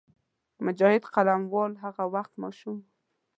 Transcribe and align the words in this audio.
مجاهد 0.65 1.03
قلموال 1.13 1.71
هغه 1.83 2.03
وخت 2.13 2.33
ماشوم 2.41 2.77
وو. 2.81 2.87